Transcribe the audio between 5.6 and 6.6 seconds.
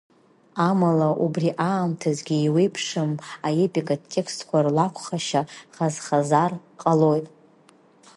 хаз-хазхар